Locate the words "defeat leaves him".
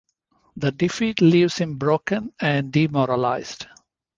0.71-1.77